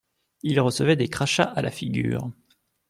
Ils 0.41 0.59
recevaient 0.59 0.95
des 0.95 1.09
crachats 1.09 1.43
à 1.43 1.61
la 1.61 1.69
figure. 1.69 2.31